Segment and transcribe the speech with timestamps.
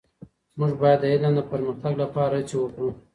[0.57, 2.89] موږ باید د علم د پرمختګ لپاره هڅې وکړو.